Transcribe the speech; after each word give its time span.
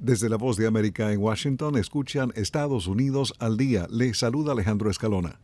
Desde 0.00 0.30
la 0.30 0.36
voz 0.36 0.56
de 0.56 0.66
América 0.66 1.12
en 1.12 1.20
Washington 1.20 1.76
escuchan 1.76 2.32
Estados 2.34 2.86
Unidos 2.86 3.34
al 3.38 3.58
día. 3.58 3.86
Le 3.90 4.14
saluda 4.14 4.52
Alejandro 4.52 4.90
Escalona. 4.90 5.40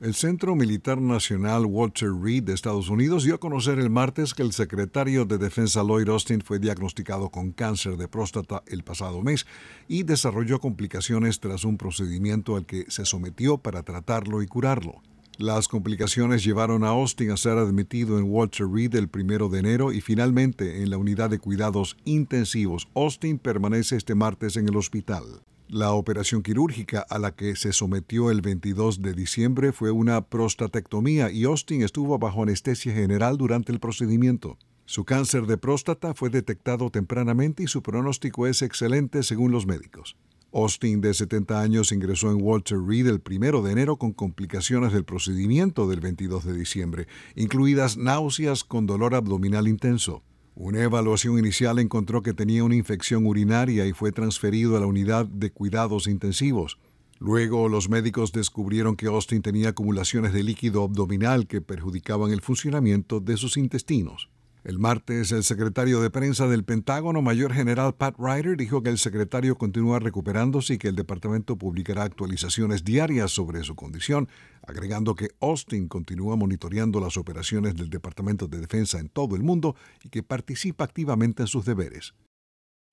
El 0.00 0.14
Centro 0.14 0.56
Militar 0.56 1.00
Nacional 1.00 1.64
Walter 1.64 2.10
Reed 2.20 2.42
de 2.42 2.54
Estados 2.54 2.88
Unidos 2.88 3.22
dio 3.22 3.36
a 3.36 3.38
conocer 3.38 3.78
el 3.78 3.88
martes 3.88 4.34
que 4.34 4.42
el 4.42 4.52
secretario 4.52 5.26
de 5.26 5.38
Defensa 5.38 5.84
Lloyd 5.84 6.08
Austin 6.08 6.40
fue 6.40 6.58
diagnosticado 6.58 7.28
con 7.28 7.52
cáncer 7.52 7.96
de 7.98 8.08
próstata 8.08 8.64
el 8.66 8.82
pasado 8.82 9.22
mes 9.22 9.46
y 9.86 10.02
desarrolló 10.02 10.58
complicaciones 10.58 11.38
tras 11.38 11.64
un 11.64 11.76
procedimiento 11.76 12.56
al 12.56 12.66
que 12.66 12.86
se 12.88 13.04
sometió 13.04 13.58
para 13.58 13.84
tratarlo 13.84 14.42
y 14.42 14.48
curarlo. 14.48 15.02
Las 15.40 15.68
complicaciones 15.68 16.44
llevaron 16.44 16.84
a 16.84 16.88
Austin 16.88 17.30
a 17.30 17.36
ser 17.38 17.56
admitido 17.56 18.18
en 18.18 18.24
Walter 18.30 18.66
Reed 18.68 18.94
el 18.94 19.08
primero 19.08 19.48
de 19.48 19.60
enero 19.60 19.90
y 19.90 20.02
finalmente 20.02 20.82
en 20.82 20.90
la 20.90 20.98
unidad 20.98 21.30
de 21.30 21.38
cuidados 21.38 21.96
intensivos. 22.04 22.88
Austin 22.94 23.38
permanece 23.38 23.96
este 23.96 24.14
martes 24.14 24.58
en 24.58 24.68
el 24.68 24.76
hospital. 24.76 25.24
La 25.66 25.92
operación 25.92 26.42
quirúrgica 26.42 27.06
a 27.08 27.18
la 27.18 27.34
que 27.34 27.56
se 27.56 27.72
sometió 27.72 28.30
el 28.30 28.42
22 28.42 29.00
de 29.00 29.14
diciembre 29.14 29.72
fue 29.72 29.90
una 29.90 30.20
prostatectomía 30.20 31.30
y 31.30 31.44
Austin 31.44 31.80
estuvo 31.80 32.18
bajo 32.18 32.42
anestesia 32.42 32.92
general 32.92 33.38
durante 33.38 33.72
el 33.72 33.80
procedimiento. 33.80 34.58
Su 34.84 35.06
cáncer 35.06 35.46
de 35.46 35.56
próstata 35.56 36.12
fue 36.12 36.28
detectado 36.28 36.90
tempranamente 36.90 37.62
y 37.62 37.66
su 37.66 37.82
pronóstico 37.82 38.46
es 38.46 38.60
excelente 38.60 39.22
según 39.22 39.52
los 39.52 39.64
médicos. 39.64 40.16
Austin, 40.52 41.00
de 41.00 41.14
70 41.14 41.60
años, 41.60 41.92
ingresó 41.92 42.30
en 42.30 42.42
Walter 42.42 42.78
Reed 42.78 43.06
el 43.06 43.22
1 43.24 43.62
de 43.62 43.72
enero 43.72 43.96
con 43.96 44.12
complicaciones 44.12 44.92
del 44.92 45.04
procedimiento 45.04 45.88
del 45.88 46.00
22 46.00 46.44
de 46.44 46.54
diciembre, 46.54 47.06
incluidas 47.36 47.96
náuseas 47.96 48.64
con 48.64 48.86
dolor 48.86 49.14
abdominal 49.14 49.68
intenso. 49.68 50.22
Una 50.56 50.82
evaluación 50.82 51.38
inicial 51.38 51.78
encontró 51.78 52.22
que 52.22 52.34
tenía 52.34 52.64
una 52.64 52.74
infección 52.74 53.26
urinaria 53.26 53.86
y 53.86 53.92
fue 53.92 54.12
transferido 54.12 54.76
a 54.76 54.80
la 54.80 54.86
unidad 54.86 55.26
de 55.26 55.50
cuidados 55.52 56.06
intensivos. 56.06 56.78
Luego 57.18 57.68
los 57.68 57.88
médicos 57.88 58.32
descubrieron 58.32 58.96
que 58.96 59.06
Austin 59.06 59.42
tenía 59.42 59.68
acumulaciones 59.70 60.32
de 60.32 60.42
líquido 60.42 60.82
abdominal 60.82 61.46
que 61.46 61.60
perjudicaban 61.60 62.32
el 62.32 62.40
funcionamiento 62.40 63.20
de 63.20 63.36
sus 63.36 63.56
intestinos. 63.56 64.30
El 64.62 64.78
martes, 64.78 65.32
el 65.32 65.42
secretario 65.42 66.02
de 66.02 66.10
prensa 66.10 66.46
del 66.46 66.64
Pentágono, 66.64 67.22
Mayor 67.22 67.54
General 67.54 67.94
Pat 67.94 68.16
Ryder, 68.18 68.58
dijo 68.58 68.82
que 68.82 68.90
el 68.90 68.98
secretario 68.98 69.56
continúa 69.56 70.00
recuperándose 70.00 70.74
y 70.74 70.78
que 70.78 70.88
el 70.88 70.96
departamento 70.96 71.56
publicará 71.56 72.02
actualizaciones 72.02 72.84
diarias 72.84 73.30
sobre 73.30 73.62
su 73.64 73.74
condición, 73.74 74.28
agregando 74.66 75.14
que 75.14 75.30
Austin 75.40 75.88
continúa 75.88 76.36
monitoreando 76.36 77.00
las 77.00 77.16
operaciones 77.16 77.74
del 77.74 77.88
Departamento 77.88 78.48
de 78.48 78.58
Defensa 78.58 78.98
en 78.98 79.08
todo 79.08 79.34
el 79.34 79.42
mundo 79.42 79.76
y 80.04 80.10
que 80.10 80.22
participa 80.22 80.84
activamente 80.84 81.42
en 81.44 81.48
sus 81.48 81.64
deberes. 81.64 82.12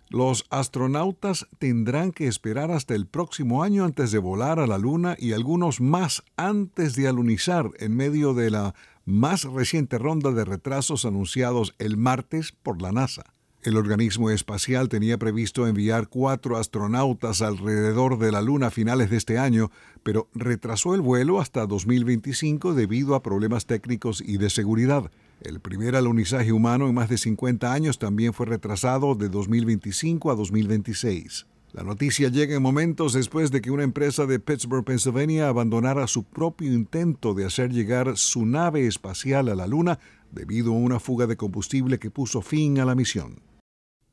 Los 0.09 0.45
astronautas 0.49 1.47
tendrán 1.59 2.13
que 2.13 2.27
esperar 2.27 2.71
hasta 2.71 2.95
el 2.95 3.07
próximo 3.07 3.61
año 3.61 3.83
antes 3.83 4.13
de 4.13 4.19
volar 4.19 4.57
a 4.57 4.67
la 4.67 4.77
Luna 4.77 5.17
y 5.19 5.33
algunos 5.33 5.81
más 5.81 6.23
antes 6.37 6.95
de 6.95 7.09
alunizar 7.09 7.71
en 7.79 7.93
medio 7.93 8.33
de 8.33 8.51
la 8.51 8.73
más 9.07 9.45
reciente 9.45 9.97
ronda 9.97 10.31
de 10.31 10.43
retrasos 10.43 11.05
anunciados 11.05 11.73
el 11.79 11.95
martes 11.95 12.51
por 12.51 12.81
la 12.81 12.91
NASA. 12.91 13.23
El 13.63 13.77
organismo 13.77 14.29
espacial 14.29 14.89
tenía 14.89 15.17
previsto 15.17 15.65
enviar 15.65 16.09
cuatro 16.09 16.57
astronautas 16.57 17.41
alrededor 17.41 18.19
de 18.19 18.33
la 18.33 18.41
Luna 18.41 18.67
a 18.67 18.69
finales 18.69 19.09
de 19.09 19.15
este 19.15 19.39
año, 19.39 19.71
pero 20.03 20.27
retrasó 20.33 20.93
el 20.93 20.99
vuelo 20.99 21.39
hasta 21.39 21.65
2025 21.65 22.73
debido 22.73 23.15
a 23.15 23.23
problemas 23.23 23.65
técnicos 23.65 24.21
y 24.21 24.37
de 24.37 24.49
seguridad. 24.49 25.09
El 25.41 25.61
primer 25.61 25.95
alunizaje 25.95 26.51
humano 26.51 26.89
en 26.89 26.93
más 26.93 27.07
de 27.07 27.17
50 27.17 27.71
años 27.71 27.99
también 27.99 28.33
fue 28.33 28.45
retrasado 28.45 29.15
de 29.15 29.29
2025 29.29 30.31
a 30.31 30.35
2026. 30.35 31.47
La 31.73 31.83
noticia 31.83 32.29
llega 32.29 32.55
en 32.55 32.61
momentos 32.61 33.13
después 33.13 33.51
de 33.51 33.61
que 33.61 33.71
una 33.71 33.83
empresa 33.83 34.25
de 34.25 34.39
Pittsburgh, 34.39 34.85
Pennsylvania, 34.85 35.49
abandonara 35.49 36.07
su 36.07 36.23
propio 36.23 36.73
intento 36.73 37.33
de 37.33 37.45
hacer 37.45 37.71
llegar 37.71 38.17
su 38.17 38.45
nave 38.45 38.87
espacial 38.87 39.49
a 39.49 39.55
la 39.55 39.67
Luna 39.67 39.99
debido 40.31 40.73
a 40.73 40.77
una 40.77 40.99
fuga 40.99 41.27
de 41.27 41.37
combustible 41.37 41.99
que 41.99 42.09
puso 42.09 42.41
fin 42.41 42.79
a 42.79 42.85
la 42.85 42.95
misión. 42.95 43.41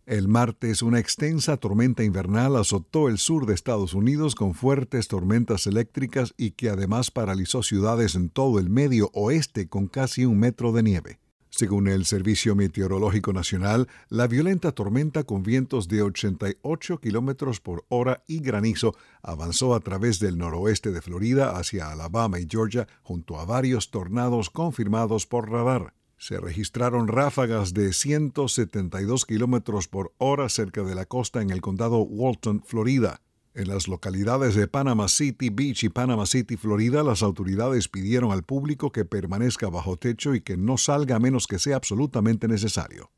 El 0.07 0.29
martes, 0.29 0.83
una 0.83 0.99
extensa 0.99 1.57
tormenta 1.57 2.05
invernal 2.05 2.57
azotó 2.57 3.09
el 3.09 3.17
sur 3.17 3.47
de 3.47 3.55
Estados 3.55 3.95
Unidos 3.95 4.35
con 4.35 4.53
fuertes 4.53 5.09
tormentas 5.09 5.67
eléctricas 5.67 6.35
y 6.37 6.51
que 6.51 6.69
además 6.69 7.11
paralizó 7.11 7.63
ciudades 7.63 8.15
en 8.15 8.29
todo 8.29 8.59
el 8.59 8.69
medio 8.69 9.11
oeste 9.15 9.67
con 9.67 9.87
casi 9.87 10.27
un 10.27 10.39
metro 10.39 10.73
de 10.73 10.83
nieve. 10.83 11.19
Según 11.57 11.87
el 11.87 12.05
Servicio 12.05 12.57
Meteorológico 12.57 13.33
Nacional, 13.33 13.87
la 14.09 14.27
violenta 14.27 14.73
tormenta 14.73 15.23
con 15.23 15.45
vientos 15.45 15.87
de 15.87 16.03
88 16.03 16.99
kilómetros 16.99 17.61
por 17.61 17.85
hora 17.91 18.25
y 18.27 18.41
granizo 18.41 18.97
avanzó 19.23 19.77
a 19.77 19.79
través 19.79 20.19
del 20.19 20.37
noroeste 20.37 20.91
de 20.91 21.01
Florida 21.01 21.57
hacia 21.57 21.93
Alabama 21.93 22.41
y 22.41 22.49
Georgia 22.51 22.89
junto 23.05 23.39
a 23.39 23.45
varios 23.45 23.93
tornados 23.93 24.51
confirmados 24.51 25.29
por 25.29 25.49
radar. 25.49 25.95
Se 26.19 26.41
registraron 26.41 27.07
ráfagas 27.07 27.73
de 27.73 27.93
172 27.93 29.25
kilómetros 29.25 29.87
por 29.87 30.13
hora 30.19 30.49
cerca 30.49 30.83
de 30.83 30.97
la 30.97 31.07
costa 31.07 31.41
en 31.41 31.51
el 31.51 31.61
condado 31.61 31.99
Walton, 31.99 32.65
Florida. 32.65 33.21
En 33.57 33.69
las 33.69 33.87
localidades 33.87 34.57
de 34.57 34.67
Panama 34.67 35.07
City 35.07 35.49
Beach 35.49 35.85
y 35.85 35.89
Panama 35.89 36.27
City, 36.27 36.57
Florida, 36.57 37.05
las 37.05 37.23
autoridades 37.23 37.87
pidieron 37.87 38.33
al 38.33 38.43
público 38.43 38.91
que 38.91 39.05
permanezca 39.05 39.69
bajo 39.69 39.97
techo 39.97 40.35
y 40.35 40.41
que 40.41 40.57
no 40.57 40.77
salga 40.77 41.15
a 41.15 41.21
menos 41.21 41.47
que 41.47 41.61
sea 41.61 41.77
absolutamente 41.77 42.49
necesario. 42.49 43.13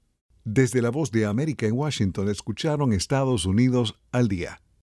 Desde 0.44 0.82
la 0.82 0.90
voz 0.90 1.10
de 1.10 1.24
América 1.24 1.66
en 1.66 1.72
Washington 1.72 2.28
escucharon 2.28 2.92
Estados 2.92 3.46
Unidos 3.46 3.98
al 4.12 4.28
día. 4.28 4.60